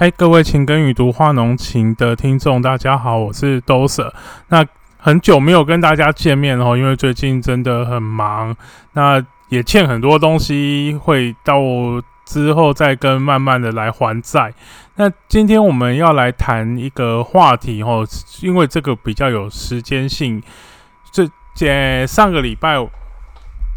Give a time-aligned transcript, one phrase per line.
[0.00, 4.10] 嗨，各位情根与读画浓情的听众，大家好，我是都舍。
[4.48, 4.64] 那
[4.96, 8.56] 很久没有跟大家见面哦，因为最近真的很忙，
[8.94, 11.60] 那也欠很多东西，会到
[12.24, 14.54] 之后再跟慢慢的来还债。
[14.96, 18.02] 那今天我们要来谈一个话题哦，
[18.40, 20.42] 因为这个比较有时间性。
[21.12, 22.78] 这在上个礼拜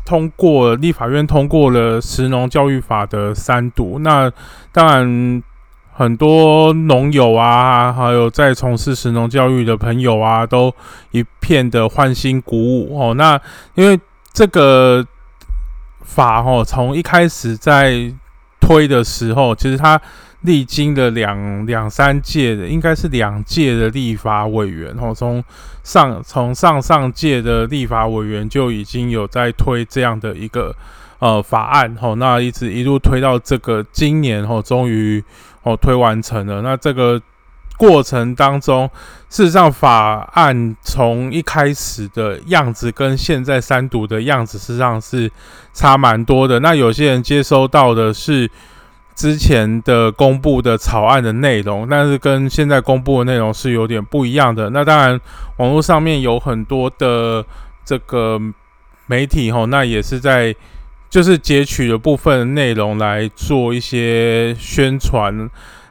[0.05, 4.31] 通过立法院通过了《食农教育法》的三读，那
[4.71, 5.43] 当然。
[5.95, 10.73] 很多农友啊，还有在从事神农教育的朋友啊，都
[11.11, 13.13] 一片的欢欣鼓舞哦。
[13.13, 13.39] 那
[13.75, 13.99] 因为
[14.33, 15.05] 这个
[16.01, 18.11] 法哦，从一开始在
[18.59, 20.01] 推的时候，其实它
[20.41, 25.13] 历经了两两三届的，应该是两届的立法委员哦。
[25.13, 25.43] 从
[25.83, 30.75] 上从上上届的立法委员就已经有在推这样的一个
[31.23, 32.15] 呃法案哦。
[32.17, 35.23] 那一直一路推到这个今年哦，终于。
[35.65, 36.61] 哦，推完成了。
[36.61, 37.17] 那这个
[37.77, 38.83] 过程当中，
[39.29, 45.31] 事实上法案从一开始的样子跟现在三读的样子，事实上是
[45.73, 46.59] 差蛮多的。
[46.59, 48.51] 那有些人接收到的是
[49.15, 54.69] 之前的公布的草案的内容，但是跟现在公布的内容是有点不一样的。
[54.71, 55.17] 那当然，
[55.59, 57.45] 网络上面有很多的
[57.85, 58.37] 这个
[59.05, 60.53] 媒体，吼，那也是在。
[61.13, 65.47] 就是截取了部分内容来做一些宣传。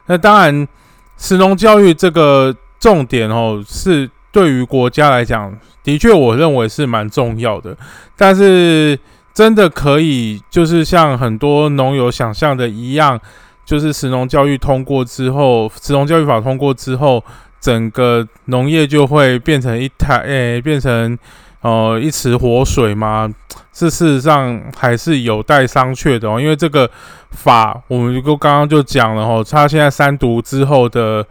[0.07, 0.67] 那当然，
[1.15, 7.73] 实农教育这个重点哦，是对于国家来讲，的确我认为是蛮重要的。
[8.17, 8.99] 但是，
[9.33, 13.17] 真的可以就是像很多农友想象的一样，
[13.63, 17.23] 就是实农教育通过之后，实农教育法通过之后，
[17.61, 21.17] 整个农业就会变成一台，诶，变成。
[21.63, 23.29] 哦，一池活水吗？
[23.71, 26.39] 是事实上还是有待商榷的哦。
[26.39, 26.89] 因为这个
[27.31, 31.25] 法，我们就刚刚就讲了哦，他现在三读之后的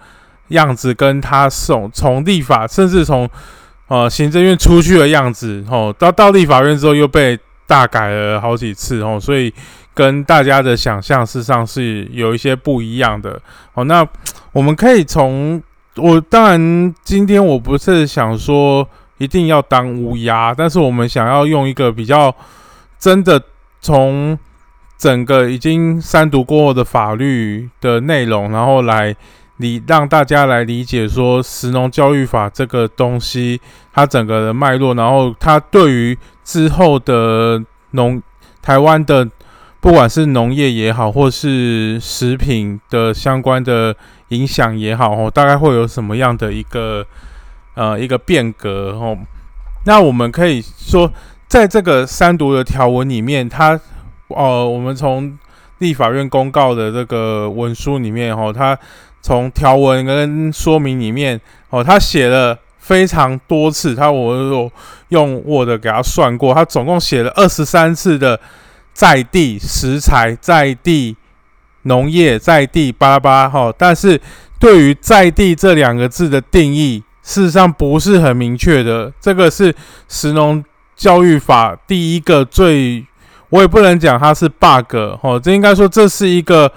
[0.48, 3.28] 样子，跟他从从立法，甚至从
[3.88, 9.52] 呃行政院出去的样子哦，到到立法院之后又被大改了好几次哦，所以
[9.92, 13.38] 跟大家的想象事实上是有一些不一样的
[13.74, 13.84] 哦。
[13.84, 14.04] 那
[14.52, 15.62] 我们可以从
[15.96, 18.88] 我当然今天我不是想说。
[19.22, 22.34] 一定要当乌鸦，但是我们想要用一个比较
[22.98, 23.40] 真的
[23.80, 24.36] 从
[24.98, 29.14] 整个已经三读过后的法律的内容，然后来
[29.58, 33.60] 理让大家来理解说《食农教育法》这个东西
[33.92, 37.62] 它整个的脉络，然后它对于之后的
[37.92, 38.20] 农
[38.60, 39.24] 台湾的
[39.80, 43.94] 不管是农业也好，或是食品的相关的
[44.30, 47.06] 影响也好，哦，大概会有什么样的一个。
[47.74, 49.16] 呃，一个变革哦，
[49.86, 51.10] 那我们可以说，
[51.48, 53.80] 在这个三读的条文里面，它，
[54.28, 55.38] 呃，我们从
[55.78, 58.78] 立法院公告的这个文书里面，哦，它
[59.22, 61.40] 从条文跟说明里面，
[61.70, 64.70] 哦，它写了非常多次，它我有
[65.08, 68.38] 用 Word 给它算过，它总共写了二十三次的
[68.92, 71.16] 在地食材、在地
[71.84, 74.20] 农业、在地巴拉巴，哈，但是
[74.60, 77.02] 对于在地这两个字的定义。
[77.22, 79.74] 事实上不是很明确的，这个是
[80.08, 80.62] 石农
[80.96, 83.06] 教育法第一个最，
[83.48, 86.70] 我也不能讲它是 bug 哦，这应该说这是一个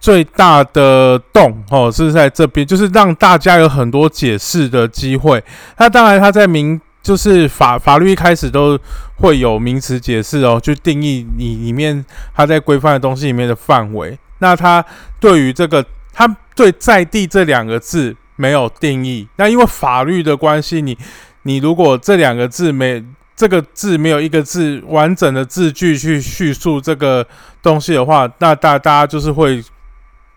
[0.00, 5.42] 最大的洞哦，是在这边，就是让大家有很多解释的机会。
[5.78, 8.78] 那当然，它在名就是法法律一开始都
[9.16, 14.18] 会有名词解释哦，去定义你里面它在规范的东西里面的范围。
[14.40, 14.84] 那它
[15.20, 18.16] 对于这个，它对在地这两个字。
[18.42, 20.98] 没有定义，那因为法律的关系，你
[21.42, 23.00] 你如果这两个字没
[23.36, 27.24] 这个字没有一个字完整的字句去叙述这个
[27.62, 29.62] 东西的话，那大大家就是会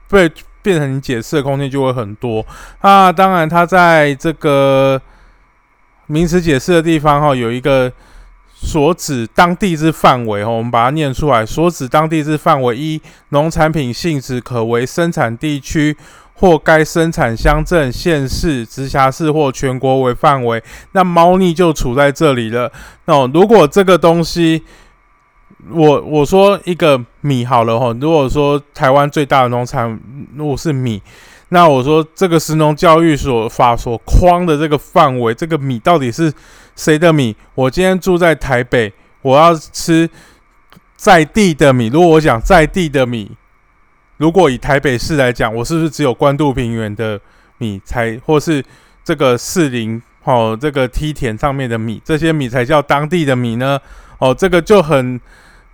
[0.07, 2.45] 被变成你解释的空间就会很多。
[2.83, 5.01] 那当然，它在这个
[6.05, 7.91] 名词解释的地方哈，有一个
[8.53, 15.97] 所指当地之范围哈，我们把它念出来，所指当地之范围一，农产品性质可为生产地区。
[16.37, 20.61] 或该生产乡镇、县市、直辖市或全国为范围，
[20.91, 22.69] 那猫腻就处在这里了。
[23.05, 24.61] 那如果这个东西，
[25.71, 29.97] 我我说一个米好了哈，如果说台湾最大的农产
[30.35, 31.01] 如果是米，
[31.49, 36.33] 那我说这个食农教育所法所框的这个范围，这个米到底是
[36.75, 37.33] 谁的米？
[37.53, 38.91] 我今天住在台北，
[39.21, 40.09] 我要吃
[40.97, 41.87] 在地的米。
[41.87, 43.31] 如果我讲在地的米。
[44.17, 47.19] 如果以台北市来讲，我是不是只有关渡平原的
[47.57, 48.63] 米才，或是
[49.03, 53.79] 这个士林哦，这个梯田上面的米，这些米才叫当地的米呢？
[54.17, 55.19] 哦，这个就很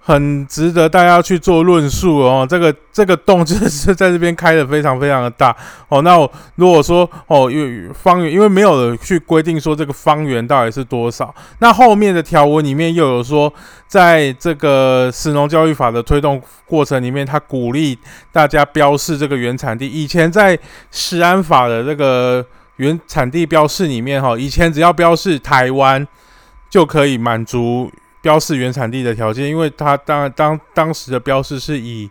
[0.04, 2.46] 很值得大家去做论述哦。
[2.50, 5.56] 这个这个洞就是在这边开的非常非常的大
[5.90, 6.02] 哦。
[6.02, 6.18] 那
[6.56, 13.54] 如果说哦，因为方圆，因为没有人去规定说这个方圆到底是多少，那后面的条文里面又有说，
[13.88, 17.98] 在这个石农教育法的推动过程里面，他鼓励
[18.32, 19.88] 大家标示这个原产地。
[19.88, 20.58] 以前在
[20.90, 22.44] 食安法的这个
[22.78, 26.08] 原产地标示里面哈，以前只要标示台湾
[26.70, 27.92] 就可以满足。
[28.22, 32.08] 标示原产地的条件，因为它当当当时的标示是以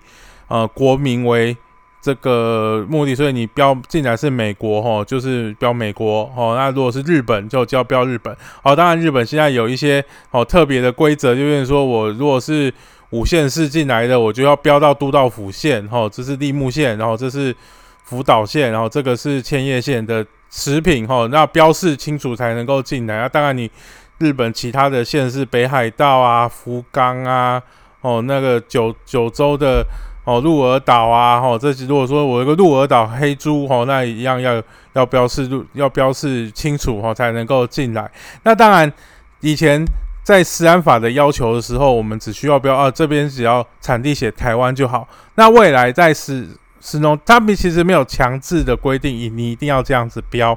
[0.48, 1.56] 呃国名为
[2.02, 6.56] 这个目的，所以你标进来是美国吼，就是标美国吼。
[6.56, 8.36] 那如果是日本，就叫标日本。
[8.62, 12.72] 好，当然日本现在有一些哦特别的规则，就是说我如果是
[13.10, 17.54] 五县市进来的，我就要标到都道府县吼，这是立木县，然后这是
[18.02, 23.20] 福岛县，然后这个是千叶县的食品吼，那标示清楚才能够进来。
[23.20, 23.70] 那当然你。
[24.20, 27.60] 日本其他的县市，北海道啊、福冈啊，
[28.02, 29.82] 哦，那个九九州的
[30.24, 34.62] 哦，鹿儿岛啊，哦，这如果说我有个鹿儿岛黑猪，哦，那一样要
[34.92, 38.10] 要标示要标示清楚，哦，才能够进来。
[38.42, 38.92] 那当然，
[39.40, 39.82] 以前
[40.22, 45.08] 在食安法的要求的时候，我们只需要标啊，这边只要产地写台湾就好。
[45.36, 46.46] 那未来在食
[46.82, 50.54] 食农，他们其实没有强制的规定，你你一定要这样子标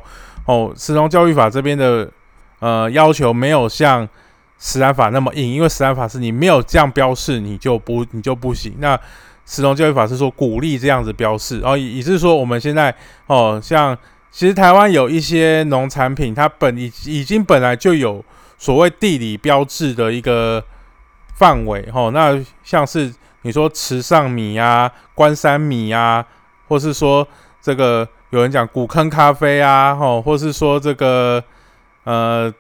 [0.48, 0.74] 哦。
[0.76, 2.12] 食农教育法这边的。
[2.64, 4.08] 呃，要求没有像
[4.58, 8.74] 食安法那么硬，因为食安法是你没有这样标示，你就不你就不行。
[8.80, 8.98] 那
[9.46, 12.96] 食农教育法是说鼓励这样子标示，然后也是说我们现在
[13.28, 13.98] 哦，像
[14.32, 18.24] 其实台湾有一些农产品，它本已已经本来就有
[18.58, 20.64] 所谓地理标志的一个
[21.36, 22.12] 范围哦。
[22.14, 26.26] 那像是你说池上米啊、关山米啊，
[26.70, 27.28] 或是说
[27.62, 31.44] 这个有人讲古坑咖啡啊，吼，或是说这个。
[32.04, 32.54] 呃，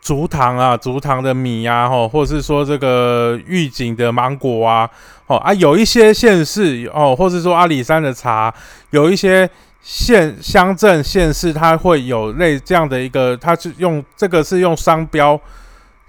[0.00, 4.88] 竹塘啊，竹塘的米呀，吼，或是说这个御景的芒果啊，
[5.26, 8.52] 哦啊，有一些县市哦，或是说阿里山的茶，
[8.90, 9.48] 有一些
[9.82, 15.40] 县乡镇县市，它会有类这样的一个，它是用这个是用商标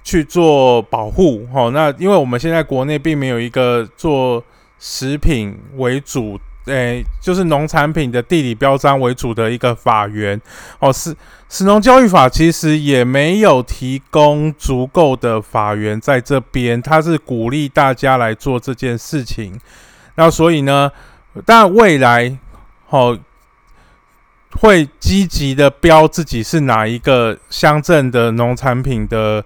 [0.04, 4.44] 去做保护，哦，那因为我们现在国内并没有一个做
[4.80, 6.40] 食品为主。
[6.68, 10.40] 诶，就是农产品的地理标章为主的一个法源
[10.80, 11.16] 哦，是
[11.50, 19.60] 食农教育法其实也没有提供足够的法源在这边，它是鼓励大家来做这件事情。
[20.16, 20.92] 那所以呢，
[21.46, 22.38] 但未来
[22.90, 23.18] 哦
[24.52, 29.44] 会积极的标自己是哪一个乡镇的农产品的。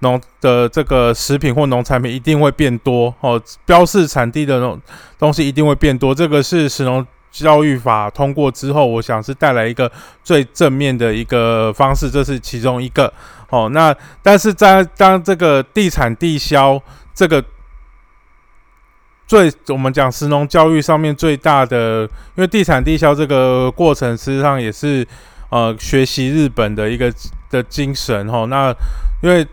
[0.00, 4.80] 农的这个食品或农产品一定会变多哦，标示产地的那种
[5.18, 6.14] 东西一定会变多。
[6.14, 9.90] 这个是食农教育法通过之后，我想是带来一个
[10.24, 13.12] 最正面的一个方式，这是其中一个
[13.50, 13.68] 哦。
[13.72, 16.80] 那但是在当这个地产地销
[17.14, 17.44] 这个
[19.26, 22.02] 最我们讲食农教育上面最大的，
[22.34, 25.06] 因为地产地销这个过程实际上也是
[25.50, 27.12] 呃学习日本的一个
[27.48, 28.46] 的精神哦。
[28.46, 28.74] 那
[29.22, 29.46] 因为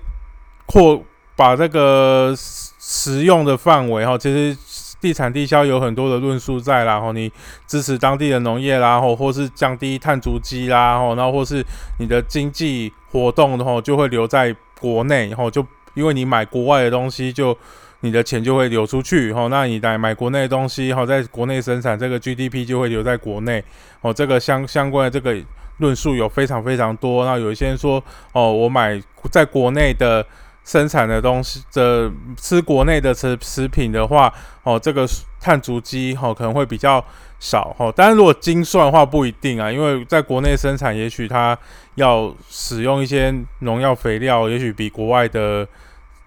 [0.67, 1.01] 扩
[1.35, 4.57] 把这个实用的范围哈，其实
[4.99, 7.31] 地产地销有很多的论述在啦，吼，你
[7.67, 11.63] 支持当地的农业啦，吼，或是降低碳足迹啦，然后或是
[11.99, 17.55] 你的经济活动的话，就会留在国内，然后就因为你买国外的东西，就
[18.01, 23.63] 你的钱就会流出去，吼，那你来买国内的东西，吼，在国内生产，这个 GDP 就会留在国内，
[24.01, 25.39] 哦，这个相相关的这个
[25.77, 28.99] 论述有非常非常多，那有一些人说，哦，我买
[29.31, 30.25] 在国内的。
[30.67, 34.31] 生产的东西，这吃国内的食食品的话，
[34.63, 35.07] 哦，这个
[35.39, 37.01] 碳足迹哦可能会比较
[37.39, 37.91] 少哦。
[37.95, 41.57] 但是如果精算的话不一定啊，因为在国内生产，也许它
[41.95, 45.65] 要使用一些农药肥料，也许比国外的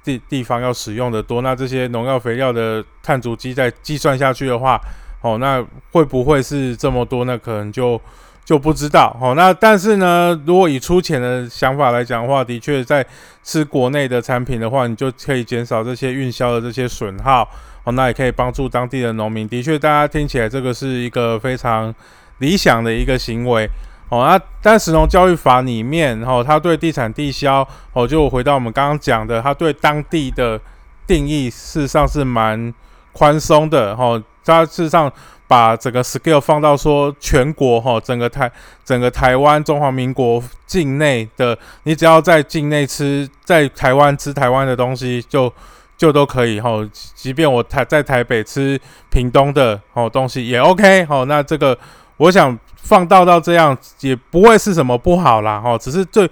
[0.02, 1.42] 地地方要使用的多。
[1.42, 4.80] 那这些农药肥料的碳足迹再计算下去的话，
[5.20, 7.26] 哦，那会不会是这么多？
[7.26, 8.00] 那可能就。
[8.44, 9.34] 就不知道哦。
[9.36, 13.04] 那但是呢，如果以出钱的想法来讲的话，的确在
[13.44, 17.48] 吃国内的产品的话，你就可以减少这些运销的这些损耗
[17.84, 17.92] 哦。
[17.92, 19.48] 那也可以帮助当地的农民。
[19.48, 21.94] 的确，大家听起来这个是一个非常
[22.38, 23.68] 理想的一个行为
[24.08, 24.26] 哦。
[24.26, 30.60] 那但是农教育法里面哦，它对地产地销哦，就回到我们刚刚讲的，它对当地的
[31.06, 32.74] 定义事实上是蛮
[33.12, 34.20] 宽松的哦。
[34.44, 35.12] 它事实上。
[35.50, 38.48] 把整个 scale 放到说全国哈，整个台
[38.84, 45.52] 整个台湾中华民国境内的，你只要在境内吃，在台湾吃台湾的东西，就
[45.98, 46.70] 就都可以哈。
[47.16, 48.80] 即便我台在台北吃
[49.10, 51.76] 屏东的哦东西也 OK 好，那这个
[52.16, 56.30] 我想放到到这样也不会是什么不好啦哈，只是最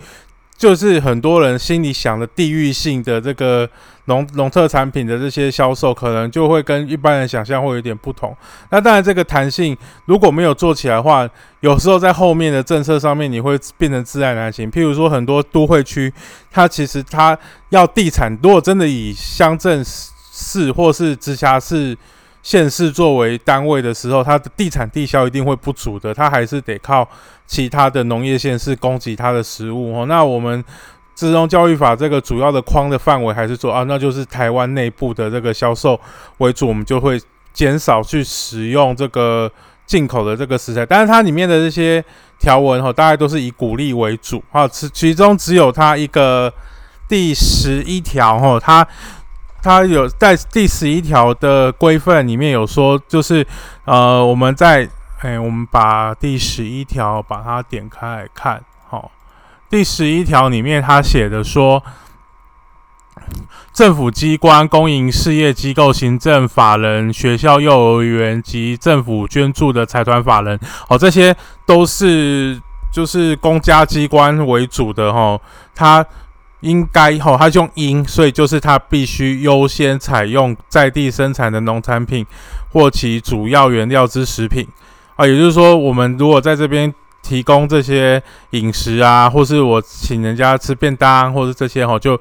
[0.57, 3.69] 就是很多人心里想的地域性的这个
[4.09, 8.37] 农农特产品的这些销售，可能就会跟一般人想象会有点不同。
[8.71, 11.29] 那当然，这个弹性如果没有做起来的话，
[11.61, 14.69] 有时候在后面的政策上面，你会变成自然难行。
[14.69, 16.13] 譬如说，很多都会区，
[16.51, 17.39] 它其实它
[17.69, 21.97] 要地产，如果真的以乡镇市或是直辖市。
[22.41, 27.07] 县市作为单位的时候，它的地产地销一定会不足的，它还是得靠
[27.47, 30.07] 其他的农业县市供给它的食物哦。
[30.07, 30.65] 那我们
[31.19, 36.01] 自动教育法这个主要的框的范围还是说啊，那就是台湾内部的这个销售
[36.37, 37.21] 为主，我们就会
[37.53, 39.51] 减少去使用这个
[39.85, 40.87] 进口的这个食材。
[40.87, 42.05] 但是它里面的这些
[42.39, 46.53] 条文哈，大概都是以鼓励为主啊，其其中只有它一个
[47.09, 48.87] 第十一条哈，它。
[49.61, 53.45] 它有在第十一条的规范里面有说，就是
[53.87, 58.63] 呃，我们在哎，我们把第十一条把它点开来看，
[59.71, 61.83] 第十一条里面他写的说，
[63.73, 70.59] 政府机关、公营事业机构、行政法人、学校、幼儿园及政府捐助的财团法人，
[70.89, 72.61] 哦，这些都是
[72.93, 75.41] 就是公家机关为主的哈，
[75.75, 76.05] 它。
[76.61, 82.27] 应该吼，它用应，所以就是它必须优先采用在地生产的农产品
[82.73, 84.67] 或其主要原料之食品
[85.15, 86.93] 啊，也就是说，我们如果在这边
[87.29, 92.19] 提供这些饮食啊，或是我请人家吃便当，或是这些吼，就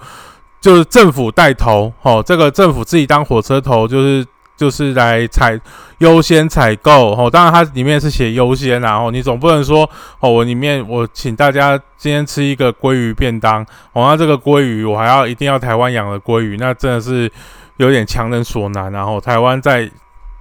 [0.60, 4.26] 就是政府带头吼，这个政府自己当火车头，就是。
[4.58, 5.56] 就是来采
[6.00, 9.88] 优先采购哦，当然它里面是写优先然后你总不能说
[10.20, 13.62] 哦，我里面我请大家今天吃一个鲑鱼便当
[13.94, 17.32] 哦，那这个鲑鱼我还要一定要台湾养的鲑鱼，那真的是
[17.76, 18.92] 有点强人所难。
[18.92, 19.88] 然后台湾在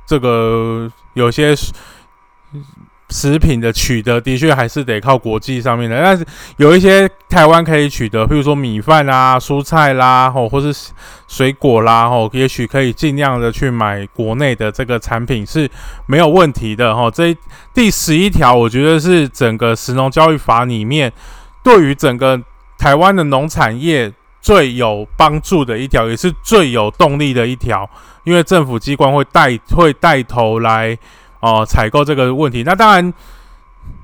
[0.06, 1.54] 这个有些。
[3.08, 10.90] 食品的取得的确还是得靠国际上面的，但是有一些台湾可以取得，譬如说米饭啦、蔬菜啦，吼，或是
[11.28, 15.70] 水果啦，吼，也许可以尽量的去买国内的这个产品是
[16.06, 17.08] 没有问题的，吼。
[17.08, 17.36] 这
[17.72, 21.12] 第十一条，我觉得是整个食农教育法里面
[21.62, 22.40] 对于整个
[22.76, 27.88] 台湾的农产业最有帮助的一条，也是最有动力的一条，
[28.25, 30.98] 因为政府机关会带会带头来。
[31.40, 33.12] 哦，采购这个问题，那当然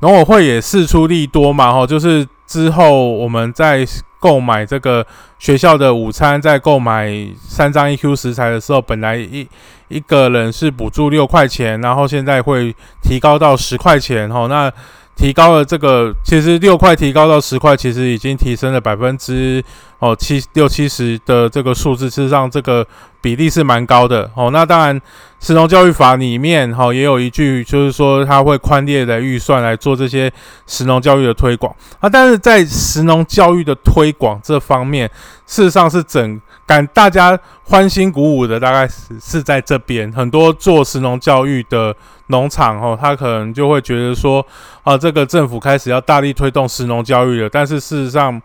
[0.01, 3.87] 农委会也事出力多嘛，哈，就是之后我们在
[4.21, 5.05] 购买这个
[5.39, 7.11] 学校的午餐，在购买
[7.41, 9.47] 三张 EQ 食材的时候，本来一
[9.89, 14.73] 一个人是补助六块钱，然后现在会提高到十块钱，哈，那
[15.17, 19.63] 提高了这个，其实六块提高到十块，其实已经提升了百分之
[19.99, 22.87] 哦七六七十的这个数字，事实上这个
[23.21, 25.01] 比例是蛮高的，哦，那当然。
[25.45, 30.33] 石农教育法里面，哈，也有一句，就是说他会宽列的预算来做这些
[30.69, 32.09] 石农教育的推广啊。
[32.09, 35.11] 但是在石农教育的推广这方面，
[35.45, 41.95] 事实上是整感大家欢欣鼓舞的，大概是是在这边很多做石农教育的
[42.29, 44.45] 农场，哦，他可能就会觉得说，
[44.83, 47.49] 啊，这个政府开始要大力推动石农教育了。
[47.49, 48.41] 但是事实上，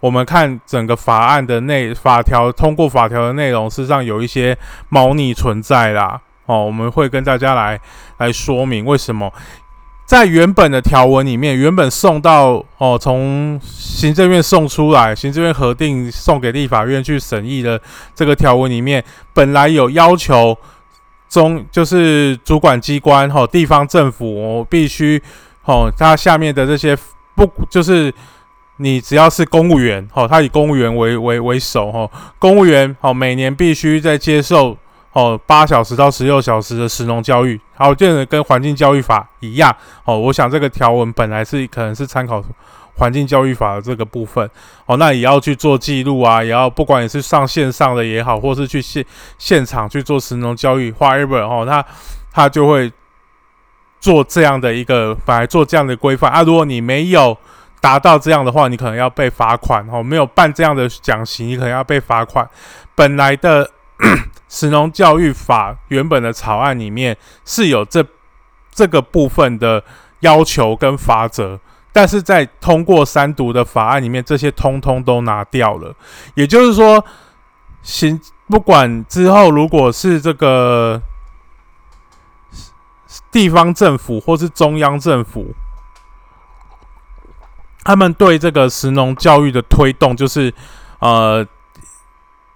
[0.00, 4.56] 我们看整个法案的内法条通过法条的内容，事实上有一些
[4.88, 6.20] 猫腻存在啦。
[6.46, 7.80] 哦，我们会跟大家来
[8.18, 9.32] 来说明为什么
[10.10, 17.80] 在原本的条文里面，原本送到哦，从行政院送出来，行政院核定送给立法院去审议的
[18.12, 20.58] 这个条文里面，本来有要求
[21.28, 25.22] 中就是主管机关哈，地方政府必须
[25.64, 26.98] 哦，它下面的这些
[27.36, 28.12] 不就是
[28.78, 34.76] 你只要是公务员哦，他以公务员为为为首哈，公务员哦，每年必须在接受。
[35.12, 39.74] 哦，八小时到十六小时的实农教育，好，这个跟环境教育法一样。
[40.04, 42.40] 哦，我想这个条文本来是可能是参考
[42.94, 44.48] 环境教育法的这个部分。
[44.86, 49.04] 哦，那也要去做记录啊，也要不管你是上线上的也好，或是去现
[49.36, 51.84] 现场去做实农教育，whatever 哦，他
[52.30, 52.92] 他就会
[53.98, 56.44] 做这样的一个，本来做这样的规范啊。
[56.44, 57.36] 如果你没有
[57.80, 59.84] 达到这样的话，你可能要被罚款。
[59.90, 62.48] 哦，没有办这样的讲习，你可能要被罚款。
[62.94, 63.68] 本来的。
[64.52, 68.04] 石农教育法原本的草案里面是有这
[68.72, 69.84] 这个部分的
[70.20, 71.60] 要求跟法则，
[71.92, 75.94] 但是在通过三读的法案里面，这些通通都拿掉了。
[76.34, 77.04] 也就是说，
[77.80, 81.00] 行不管之后如果是这个
[83.30, 85.54] 地方政府或是中央政府，
[87.84, 90.52] 他们对这个石农教育的推动，就是
[90.98, 91.46] 呃。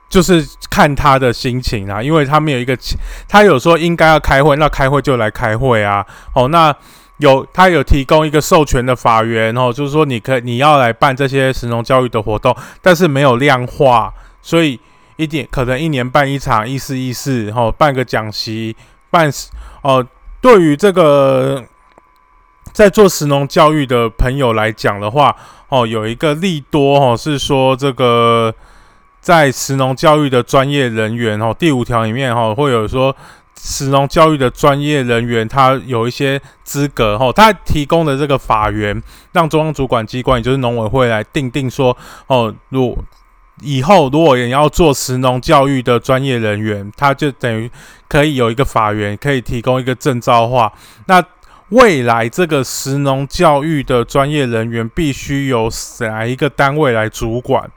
[0.08, 2.76] 就是看他的心情啊，因为他们有一个，
[3.28, 6.04] 他有说应该要开会，那开会就来开会啊。
[6.34, 6.74] 哦，那
[7.18, 14.78] 有他有提供一个授权的法源哦，就是说你可你要来办这些神农教育的活动，但是没有量化，所以
[15.16, 18.76] 一点可能一年办一场意思意思，然后办个讲习，
[19.10, 19.30] 办
[19.82, 20.04] 哦，
[20.40, 21.64] 对于这个
[22.72, 25.34] 在做神农教育的朋友来讲的话，
[25.68, 28.52] 哦，有一个利多哦，是说这个
[29.24, 33.16] 在神农教育的专业人员哦，第五条里面哈会有说。
[33.56, 39.02] 石农教育的专业人员，他有一些资格吼，他提供的这个法源，
[39.32, 42.98] 让中央主管机关，也就是农委会来定定说，哦，如
[43.62, 47.70] 以后如果也要做石农教育的专业人员，他就等于
[48.06, 50.70] 可以有一个法源，可以提供一个证照化。
[51.06, 51.24] 那
[51.70, 57.70] 未来这个石农教育的专业人员，必须由哪一个单位来主管？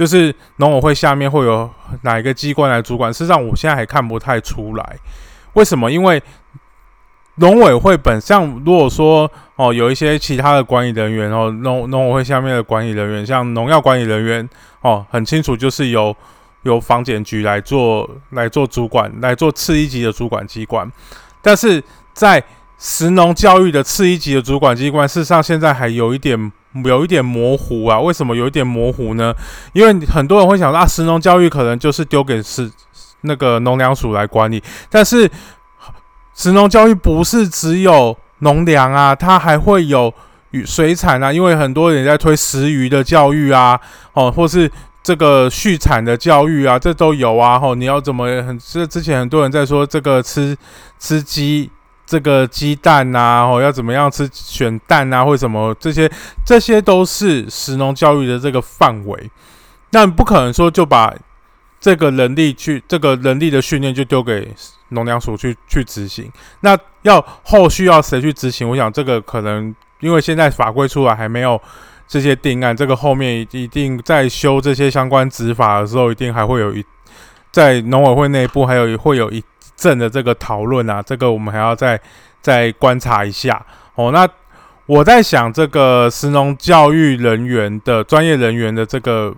[0.00, 1.68] 就是农委会下面会有
[2.04, 3.12] 哪一个机关来主管？
[3.12, 4.96] 事实上，我现在还看不太出来。
[5.52, 5.92] 为什么？
[5.92, 6.22] 因为
[7.34, 14.48] 农委会本像如果说哦，有一些其他的管理人员哦，农农委会下面的管理人员，像农药管理人员
[14.80, 16.16] 哦，很清楚就是由
[16.62, 20.90] 由房检局来做来做主管，来做次一级的主管机关。
[21.42, 22.42] 但是在
[22.78, 26.50] 食农教育的次一级的主管机关，事实上现在还有一点。
[26.84, 29.34] 有一点模糊啊，为什么有一点模糊呢？
[29.72, 32.70] 因为很多人会想，啊，食农教育可能就是丢给是
[33.22, 35.28] 那个农粮署来管理，但是
[36.34, 40.14] 食农教育不是只有农粮啊，它还会有
[40.52, 43.80] 与水产啊，因为很多人在推食鱼的教育啊，
[44.12, 44.70] 哦，或是
[45.02, 48.56] 这个畜产的教育啊，这都有啊，吼，你要怎么很？
[48.58, 50.56] 这之前很多人在说这个吃
[51.00, 51.68] 吃鸡。
[52.10, 56.10] 这个鸡蛋呐，哦，要怎么样吃选蛋啊，或什么这些，
[56.44, 59.30] 这些都是食农教育的这个范围。
[59.92, 61.14] 那不可能说就把
[61.80, 64.52] 这个能力去，这个能力的训练就丢给
[64.88, 66.28] 农粮署去去执行。
[66.62, 68.68] 那要后续要谁去执行？
[68.68, 71.62] 我想这个可能因为现在法规出来还没有
[72.08, 76.84] 这些定案，这个后面一定在修这些相关执法的时候，一定还会有一
[77.52, 79.40] 在农委会内部还有会有一。
[79.80, 81.98] 正的这个讨论啊，这个我们还要再
[82.42, 84.10] 再观察一下哦。
[84.12, 84.28] 那
[84.84, 89.34] 我在想，这个石农教育人员的专业人员的这个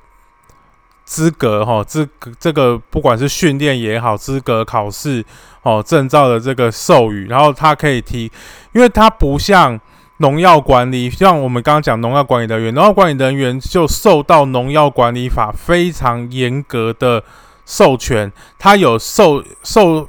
[1.05, 2.09] 资格哈，资
[2.40, 5.25] 这个不管是训练也好，资格考试
[5.62, 8.33] 哦，证照的这个授予，然后他可以提，
[8.73, 9.79] 因为他不像
[10.17, 17.23] 农药管理，像我们刚刚讲农药管理人员，农药管理人员就受到农药管理法非常严格的
[17.64, 20.09] 授权，他有受受。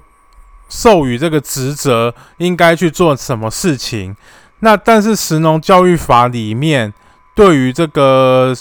[0.74, 4.16] 授予这个职责应该去做什么事情？
[4.62, 6.92] 那但是食农教育法里面
[7.36, 8.56] 对于这个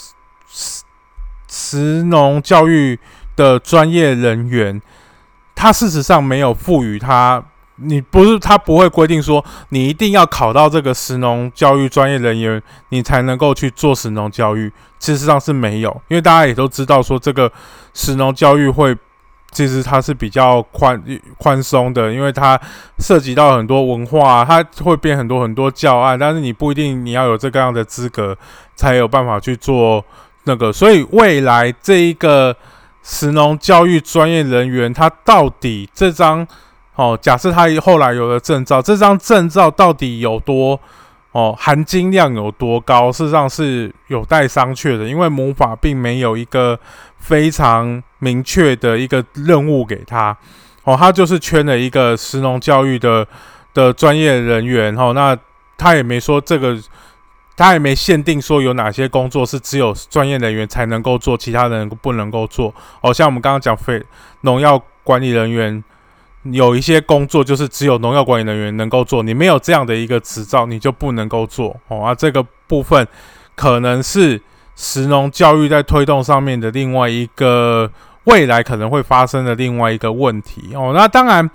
[0.47, 0.83] 食
[1.49, 3.01] 食农教育
[3.35, 4.83] 的专业人员，
[5.55, 7.43] 他事实上没有赋予他，
[7.77, 14.71] 你不是他不会规定说你一定要考到这个食农教育专业人员，你才能够去做食农教育。
[15.01, 17.51] 事实上是没有，因为大家也都知道说这个
[17.95, 18.95] 食农教育会。
[19.53, 21.01] 其实它是比较宽
[21.37, 22.59] 宽松的，因为它
[22.99, 28.35] 涉及到很多文化，它会变很多很多教案，但是你不一定你要有这个样的资格
[28.75, 30.03] 才有办法去做
[30.45, 30.73] 那个。
[30.73, 32.57] 所以未来这一个
[33.03, 36.47] 石农教育专业人员，他到底这张
[36.95, 40.81] 哦，假设他后来有了证照，这张证照到底有多
[41.33, 43.13] 哦，含金量有多高？
[43.13, 46.81] 事实上是有待商榷的，因为魔法并没有一个
[47.19, 48.03] 非常。
[48.23, 50.37] 明确的一个任务给他，
[50.85, 53.27] 哦，他就是圈了一个石农教育的
[53.75, 55.37] 的专业人员，哦，那
[55.77, 56.79] 他也没说这个，
[57.57, 62.73] 他也没限定说有哪些工作是只有专业人员才能够做，其他人不能够做。
[63.01, 64.01] 哦，像我们刚刚讲非
[64.43, 65.83] 农药管理人员，
[66.45, 71.77] 有一些工作就是只有农药管理人员能够做，你没有这样的一个执照，你就不能够做。
[71.89, 73.05] 哦，啊，这个部分
[73.57, 74.41] 可能是
[74.77, 77.91] 石农教育在推动上面的另外一个。
[78.25, 81.51] 未来可能会发生的另外一个问题哦，那当然，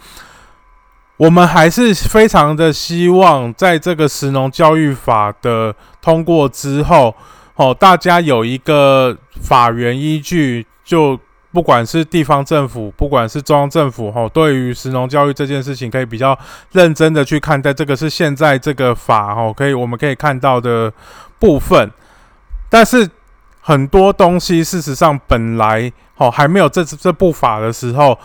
[1.15, 7.15] 我们还是非常的希望，在这个食农教育法的通过之后，
[7.55, 11.17] 哦，大家有一个法源依据，就
[11.53, 16.37] 不管是地方政府，不管是中央政府，哦，对于食农教育这件事情，可以比较
[16.73, 17.73] 认真的去看待。
[17.73, 20.91] 这个是现在这个法，哦，可以我们可以看到的
[21.39, 21.89] 部分，
[22.69, 23.09] 但是。
[23.67, 28.17] 很多东西，事实上本来哦还没有这这部法的时候，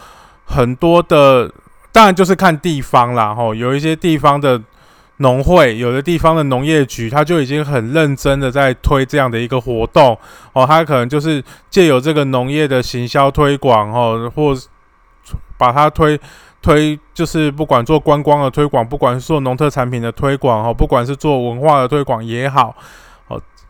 [0.45, 1.51] 很多的
[1.91, 4.63] 当然就是看地方啦，吼，有一些地方的
[5.17, 10.17] 农会，有的地方的农业局，他就已经很认真的在推这样的一个活动，
[10.53, 14.55] 哦，他可能就是借由这个农业的行销推广，哦，或
[15.59, 16.17] 把它推
[16.63, 22.73] 推，就是不管做观光的推广，不管是做农特产品的推广哦，不管是做文化的推广也好，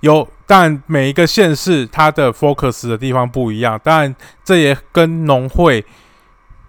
[0.03, 5.85] 有，但每一个县市它的 focus 的地方不一样，当然这也跟农会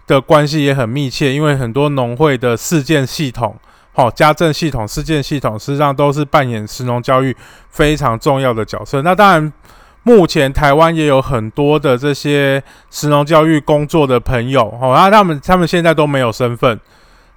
[0.07, 3.55] 的关系也很密切，因为很多农会的事件系统。
[3.95, 7.35] 好，家政系统、事件系统，实际上都是扮演实农教育
[7.69, 9.03] 非常重要的角色。
[9.03, 9.53] 那当然，
[10.01, 16.79] 目前台湾也有很多的这些实农教育工作的朋友，哦，那他们他们现在都没有身份，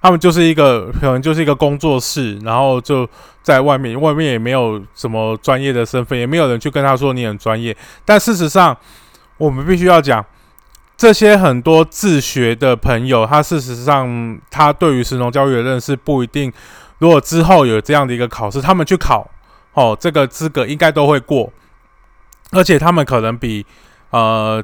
[0.01, 3.07] 他们就是一个可能就是一个工作室，然后就
[3.41, 7.75] 在外面，外面也没有什么专业的身份，也没有人去跟他说你很专业。
[8.05, 8.75] 但事实上，
[9.37, 10.25] 我们必须要讲。
[10.95, 16.51] 这些很多自学的朋友，他事实上他对于神农教育的认识不一定。
[16.97, 19.29] 如果之后有这样的一个考试，他们去考，
[19.73, 21.53] 哦，这个资格应该都会过，
[22.49, 23.63] 而且他们可能比
[24.09, 24.63] 呃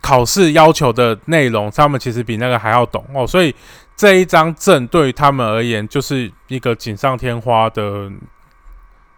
[0.00, 3.24] 考试要求的内容，他们其实比那个还要懂哦。
[3.24, 3.54] 所以
[3.96, 8.10] 这一张证对于他们而言，就是一个锦上添花的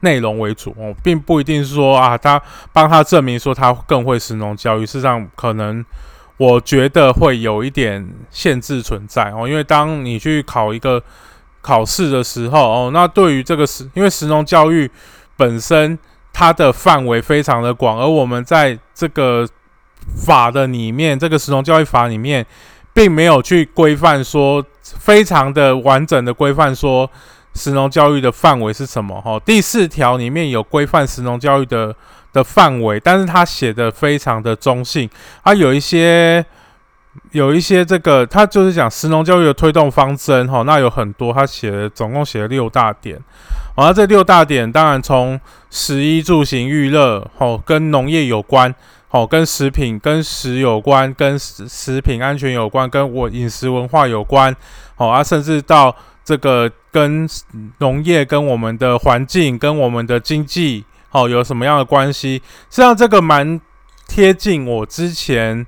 [0.00, 2.40] 内容为主哦，并不一定是说啊，他
[2.72, 5.84] 帮他证明说他更会神农教育，事实上可能。
[6.38, 11.02] 我觉得会有一点限制存在哦，因为当你去考一个
[11.62, 14.90] 考试的时候哦，那对于这个实，因为实农教育
[15.34, 15.98] 本身
[16.34, 19.48] 它的范围非常的广，而我们在这个
[20.26, 22.44] 法的里面，这个实农教育法里面，
[22.96, 27.08] 并没有去规范说非常的完整的规范说
[27.54, 29.38] 实农教育的范围是什么哈。
[29.44, 31.94] 第四条里面有规范实农教育的。
[32.32, 35.08] 的范围，但是他写的非常的中性，
[35.42, 36.44] 他有一些
[37.30, 43.18] 有一些这个，他就是讲石农教育的推动方针哈，那有很多，他写的总共写了六大点，
[43.74, 48.74] 然后这六大点当然从食衣住行娱乐哦，跟农业有关，
[49.10, 54.54] 哦，跟食品跟食有关，跟食食品安全有关，跟我饮食文化有关，
[54.96, 57.28] 哦啊，甚至到这个跟
[57.78, 60.84] 农业跟我们的环境跟我们的经济。
[61.12, 62.42] 哦，有什么样的关系？
[62.68, 63.58] 实际上，这个蛮
[64.06, 65.66] 贴近我之前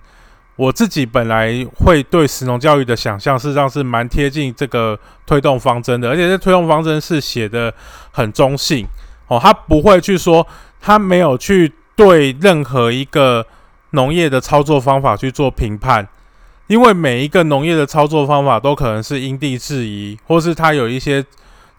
[0.57, 6.11] 我自己本来会对食农教育的想象，事实上是蛮贴近这个推动方针的。
[6.11, 7.73] 而且，这推动方针是写的
[8.11, 8.87] 很中性
[9.29, 10.47] 哦，他不会去说，
[10.83, 13.45] 他没有去对任何一个
[13.91, 16.09] 农业的操作方法去做评判，
[16.69, 21.23] 因为每一个农业的操作方法都可能是因地制宜，或是他有一些。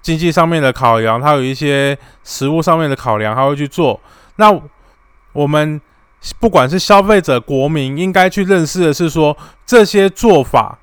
[0.01, 3.99] 经济上面的考量，它有一些食物上面的考量，他会去做。
[4.37, 4.49] 那
[5.33, 5.79] 我们
[6.39, 10.79] 不管是消费者、国民，应该去认识的是说，这些做法，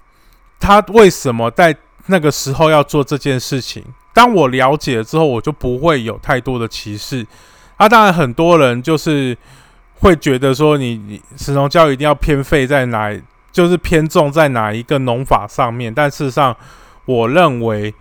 [0.60, 1.74] 他为什么在
[2.08, 3.82] 那个时候要做这件事情？
[4.12, 7.26] 当我了解了之后，我就不会有太多的歧视。
[7.76, 9.36] 啊，当然很多人就是
[10.00, 13.14] 会觉得说，你你石农教育一定要偏废在哪，
[13.52, 15.92] 就是偏重在哪一个农法上面。
[15.92, 16.56] 但事实上，
[17.04, 17.94] 我认为。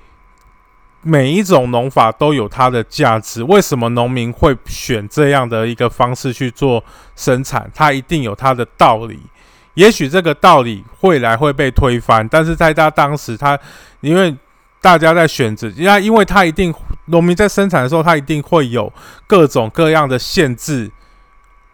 [1.07, 3.43] 每一种农法都有它的价值。
[3.43, 6.83] 为什么农民会选这样的一个方式去做
[7.15, 7.69] 生产？
[7.75, 9.19] 它一定有它的道理。
[9.75, 13.55] 也许这个道理未来会被推翻，但是在他当时，他
[14.01, 14.35] 因为
[14.81, 16.73] 大家在选择，因因为他一定
[17.05, 18.91] 农民在生产的时候，他一定会有
[19.27, 20.91] 各种各样的限制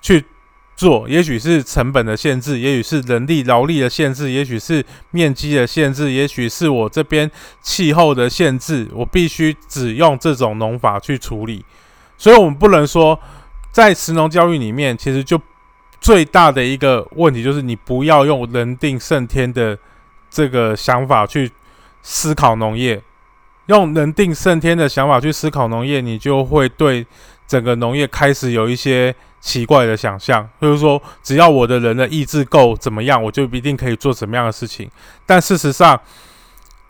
[0.02, 0.26] 去。
[0.74, 7.30] 做，也许是成本的限制，也许是人力劳力的限制，也许是面积的限制，也许是我这边
[7.62, 11.64] 气候的限制，我必须只用这种农法去处理。
[12.18, 13.20] 所以，我们不能说
[13.72, 15.40] 在食农教育里面，其实就
[16.00, 19.78] 最大的一个问题就是你不要用人定胜天的
[20.32, 21.52] 这个想法去
[22.02, 23.00] 思考农业，
[23.72, 27.08] 用人定胜天的想法去思考农业，你就会对
[27.48, 29.16] 整个农业开始有一些。
[29.42, 34.88] 奇怪的想象，就是说，只要我的人的意志够怎么样，我就一定可以做怎么样的事情。
[35.26, 36.00] 但事实上，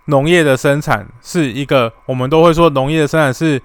[0.07, 3.61] 农业的生产是一个，我们都会说，农业的生产是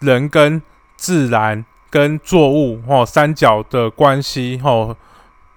[0.00, 0.60] 人跟
[0.96, 4.96] 自然跟作物哦三角的关系哦，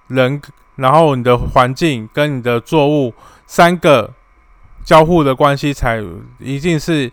[0.06, 0.40] 人，
[0.76, 3.12] 然后你的环境跟你的作物
[3.44, 4.14] 三个
[4.88, 6.02] 交互的关系，才
[6.38, 7.12] 一定是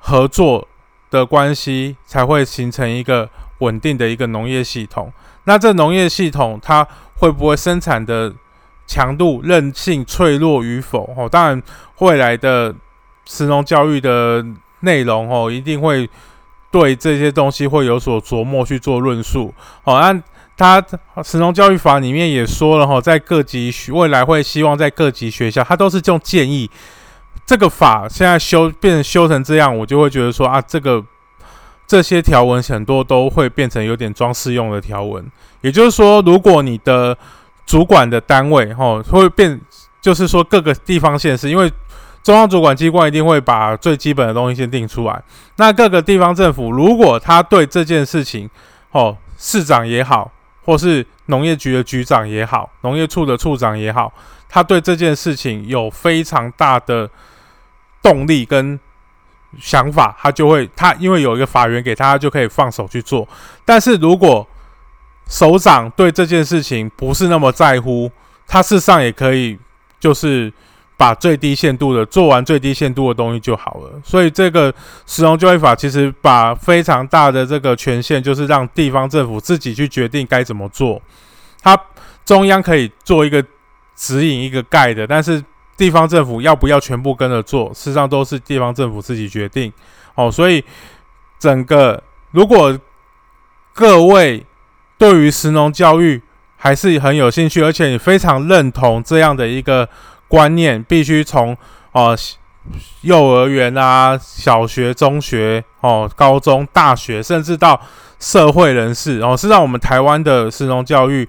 [0.00, 0.66] 合作
[1.08, 3.30] 的关系，才会形成一个。
[3.60, 5.10] 稳定的一个农业系统，
[5.44, 8.30] 那这农业系统它会不会生产的
[8.86, 11.10] 强度、韧性、脆弱与否？
[11.16, 11.62] 哦，当然
[12.00, 12.74] 未来的
[13.24, 14.44] 石农教育的
[14.80, 16.06] 内容哦，一定会
[16.70, 19.54] 对这些东西会有所琢磨去做论述。
[19.84, 20.22] 哦，那
[20.54, 20.86] 它
[21.24, 26.70] 石农教育法里面也说了哈，在各级未来会希望在各级学校，它都是这种建议。
[27.46, 31.02] 这个法现在修变成修成这样，我就会觉得说啊，这个。
[31.88, 35.24] 这些条文很多都会变成有点装饰用的条文，
[35.60, 37.16] 也就是说，如果你的
[37.64, 39.60] 主管的单位吼会变，
[40.00, 41.72] 就是说各个地方县市，因为
[42.24, 45.22] 中央主管机关一定会把最基本的东西先定出来。
[45.58, 48.50] 那各个地方政府如果他对这件事情，
[48.90, 50.28] 哦，市长也好，
[50.64, 54.12] 或是农业局的局长也好，农业处的处长也好，
[54.48, 57.08] 他对这件事情有非常大的
[58.06, 58.78] 动力跟
[59.58, 63.26] 想法，他就会他因为有一个法源给他，就可以放手去做。
[63.64, 64.46] 但是如果
[65.26, 68.08] 首长对这件事情不是那么在乎，
[68.46, 69.58] 他事实上也可以
[69.98, 70.52] 就是
[70.96, 74.00] 把最低限度的做完最低限度的东西就好了。
[74.04, 74.72] 所以这个
[75.04, 81.02] 使用就业法其实把非常大的这个权限，就是让地方政府自己去决定该怎么做。
[81.60, 81.76] 他
[82.24, 83.44] 中央可以做一个
[83.96, 85.42] 指引一个盖的，但是
[85.76, 89.72] 地方政府要不要全部跟着做，事实上都是地方政府自己决定。
[90.14, 90.64] 哦，所以
[91.38, 92.78] 整个如果
[93.72, 94.44] 各位。
[94.98, 96.22] 对于石农教育
[96.56, 99.86] 还是很有兴趣，而且你非常认同这样的一个
[100.26, 101.54] 观念，必须从
[101.92, 102.16] 哦
[103.02, 107.78] 幼儿园啊、小学、中学、哦高中、大学，甚至到
[108.18, 111.28] 社会人士哦，是让我们台湾的石农教育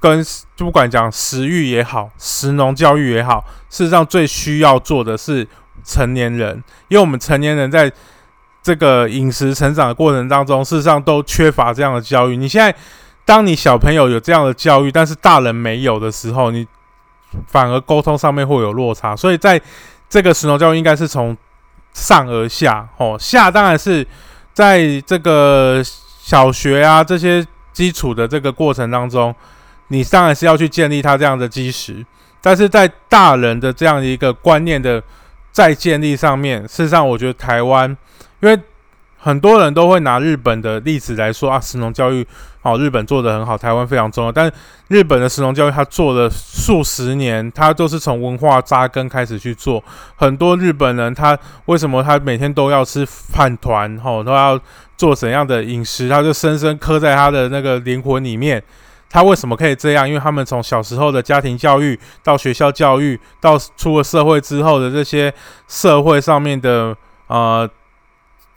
[0.00, 0.24] 跟
[0.56, 5.46] 不管讲食育也好，食农教育也好，事实上最需要做的是
[5.84, 7.92] 成年人，因为我们成年人在。
[8.60, 12.36] 这个饮食成长的过程当中，事实上都缺乏这样的教育。
[12.36, 12.74] 你现在，
[13.24, 16.66] 当你小朋友有这样的教育，但是大人没有的时候，你
[17.46, 19.16] 反而沟通上面会有落差。
[19.16, 19.58] 所以，在
[20.06, 21.34] 这个食农教育应该是从
[21.94, 24.06] 上而下，哦，下当然是
[24.52, 25.80] 在这个
[26.20, 29.34] 小学啊这些基础的这个过程当中，
[29.88, 32.04] 你当然是要去建立他这样的基石。
[32.40, 35.02] 但是在大人的这样一个观念的
[35.50, 37.94] 再建立上面，事实上，我觉得台湾。
[38.40, 38.56] 因为
[39.18, 42.24] 很多人都会拿日本的例子来说啊，神农教育
[42.62, 44.30] 哦，日本做的很好，台湾非常重要。
[44.30, 44.50] 但
[44.86, 49.82] 日本的神农教育，他做了数十年，他都是从文化扎根开始去做。
[50.14, 54.58] 很多日本人，他为什么他每天都要吃饭团，吼，都要
[54.96, 58.62] 做怎样的饮食，他就深深刻在他的那个灵魂里面。
[59.10, 60.08] 他为什么可以这样？
[60.08, 65.32] 因为他们从小时候的家庭教育，到学校教育，到出了社会之后的这些
[65.66, 66.96] 社会上面的
[67.28, 67.68] 呃。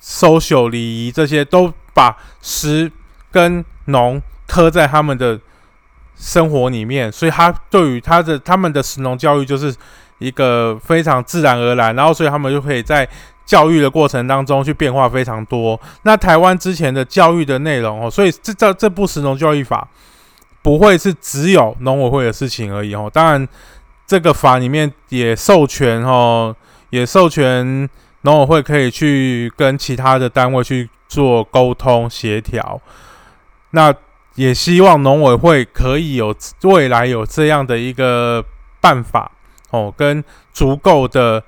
[0.03, 2.91] social 礼仪这些都把食
[3.31, 5.39] 跟农刻在他们的
[6.15, 9.71] 生活里面，所以他对于他的他们的食农教育就是
[10.17, 13.07] 一个非常自然而然，然后所以他们就可以在
[13.45, 15.79] 教育的过程当中去变化非常多。
[16.01, 19.87] 那台湾之前的教育的内容哦，所以这这这部食农教育法
[20.61, 23.09] 不会是只有农委会的事情而已哦。
[23.13, 23.47] 当然，
[24.05, 26.55] 这个法里面也授权哦，
[26.89, 27.89] 也授权。
[28.23, 32.79] 农委会可以去跟其他的单位去做沟通协调，
[33.71, 33.91] 那
[34.35, 38.45] 也希望农委会可以有未来有这样的一个
[38.79, 39.31] 办法
[39.71, 41.43] 哦，跟足够的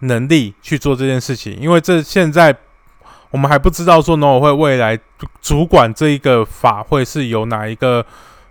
[0.00, 1.56] 能力去做这件事情。
[1.60, 2.52] 因为这现在
[3.30, 4.98] 我们还不知道说农委会未来
[5.40, 8.04] 主管这一个法会是由哪一个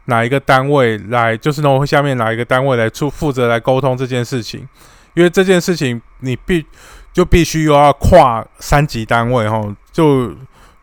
[0.08, 4.67] 哪一个单位来，就是农会下面哪一个单位来出负责来沟通这件事情。
[5.13, 6.65] 因为这件事情你必。
[7.13, 9.60] 就必须又要跨三级单位，哈，
[9.91, 10.32] 就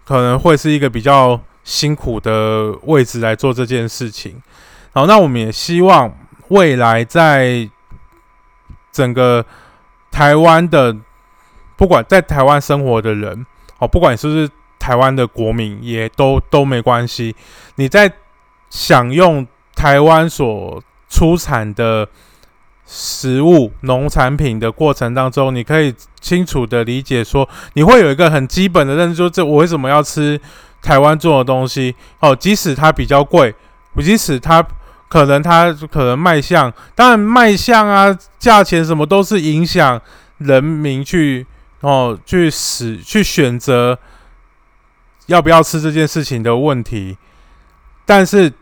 [0.04, 4.42] 可能会是一个比较辛苦的位置来做这件事情。
[4.92, 6.12] 好，那我们也希望
[6.48, 7.70] 未来在
[8.90, 9.46] 整个
[10.10, 10.96] 台湾的，
[11.76, 13.46] 不管在台湾生活的人，
[13.78, 17.36] 哦，不管是不是台湾的国民，也都都没关系。
[17.76, 18.12] 你在
[18.74, 22.08] 享用台湾所出产的。
[22.86, 30.38] 食物、农产品的过程当中，你可以清楚的理解说，你会有一个很基本的认知，说这我为什么要吃
[30.82, 31.94] 台湾做的东西？
[32.20, 33.54] 哦，即使它比较贵，
[34.02, 34.62] 即使它
[35.08, 39.98] 可能它可能卖相，当然卖相啊、价钱什么都是影响
[40.36, 41.46] 人民去
[41.80, 43.98] 哦去使去选择
[45.24, 47.16] 要不要吃这件事情的问题，
[48.04, 48.52] 但是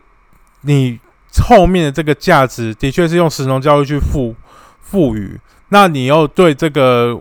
[0.63, 0.99] 你。
[1.41, 4.35] 后面的这个价值的确是用石农教育去赋
[4.79, 5.35] 赋予，
[5.69, 7.19] 那你又对这个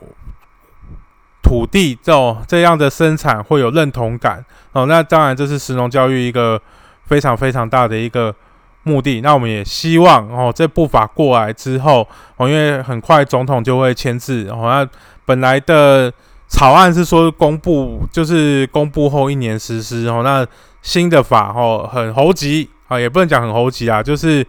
[1.42, 6.61] 土地这种这样的生产会有认同感哦，那当然这是石农教育一个
[7.07, 8.35] 非常非常大的一个
[8.83, 9.22] 目的。
[9.22, 14.87] 那我们也希望哦，这步法过来之后哦，因为很快总统就会签字哦，那
[15.24, 16.12] 本来的
[16.48, 20.46] 草案是说公布就是公布后一年实施哦，那
[20.83, 22.68] 新的法哦很猴急。
[22.92, 24.46] 啊，也不能讲很猴急啊，就是，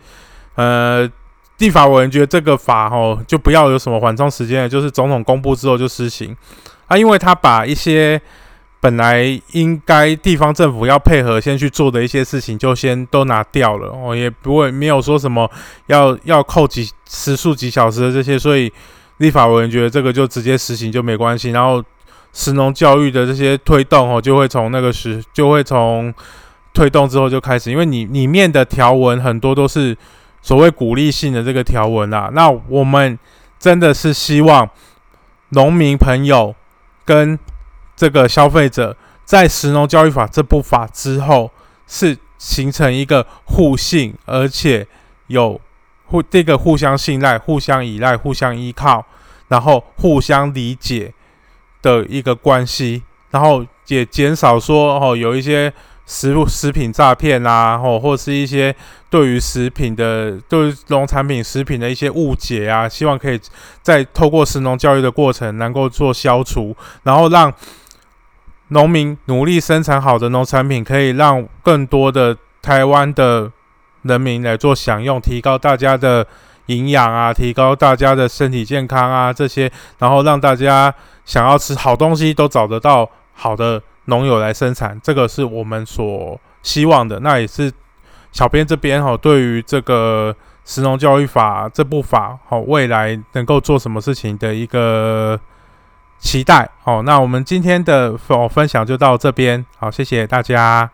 [0.56, 1.10] 呃，
[1.60, 6.36] 立法委员觉得这个法哦，就不要有什么缓冲时间了，就是总统公布之后就施行
[6.88, 8.22] 啊，因为他把一些
[8.82, 15.50] 本来应该地方政府要配合先去做的一些事情，就先都拿掉了哦，也不会没有说什么
[15.88, 18.70] 要要扣几时数几小时的这些，所以
[19.20, 21.52] 立法委员觉得这个就直接实行就没关系。
[21.52, 21.82] 然后，
[22.34, 26.14] 实农教育的这些推动哦，就会从那个时就会从
[26.74, 29.96] 推动之后就开始，因为你里面的条文很多都是
[30.42, 32.30] 所谓鼓励性的这个条文啊。
[32.34, 33.18] 那我们
[33.60, 34.68] 真的是希望
[35.50, 36.54] 农民朋友
[37.06, 37.38] 跟
[37.96, 41.52] 这个消费者在《石农教育法》这部法之后，
[41.88, 44.86] 是形成一个互信，而且
[45.28, 45.62] 有
[46.06, 49.06] 互这个互相信赖、互相依赖、互相依靠，
[49.48, 51.14] 然后互相理解
[51.82, 55.72] 的一个关系，然后也减少说哦有一些
[56.06, 58.76] 食物食品诈骗啊，哦或是一些
[59.10, 63.40] 对于食品的对农产品食品的一些误解啊，希望可以
[63.82, 67.54] 在透过食农教育的过程能够做消除，然后让。
[68.70, 73.52] 农民努力生产好的农产品，可以让更多的台湾的
[74.02, 76.26] 人民来做享用，提高大家的
[76.68, 80.92] 营养啊，提高大家的身体健康啊，这些，然后让大家
[81.24, 87.20] 想要吃好东西都找得到好的农友来生产，这个是我们所希望的。
[87.20, 87.72] 那也是
[88.32, 90.36] 小编这边哈，对于这个
[90.66, 95.40] 食农教育法这部法，好未来能够做什么事情的一个。
[96.20, 100.90] 期待好，那我们今天的分分享就到这边，好，谢谢大家。